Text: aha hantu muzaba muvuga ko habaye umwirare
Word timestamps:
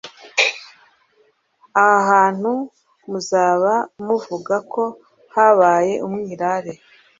aha 1.85 1.97
hantu 2.09 2.51
muzaba 3.09 3.73
muvuga 4.05 4.55
ko 4.73 4.83
habaye 5.33 5.93
umwirare 6.07 6.73